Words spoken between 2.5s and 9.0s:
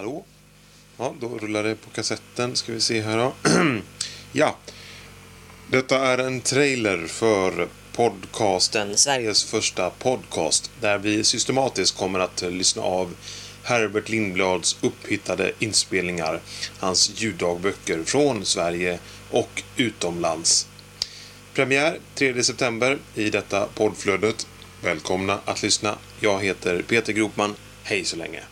Ska vi se här då. ja. Detta är en trailer för podcasten